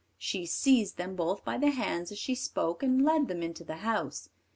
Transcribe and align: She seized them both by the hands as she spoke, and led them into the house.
She 0.17 0.47
seized 0.47 0.97
them 0.97 1.15
both 1.15 1.45
by 1.45 1.59
the 1.59 1.69
hands 1.69 2.11
as 2.11 2.17
she 2.17 2.33
spoke, 2.33 2.81
and 2.81 3.05
led 3.05 3.27
them 3.27 3.43
into 3.43 3.63
the 3.63 3.75
house. 3.85 4.29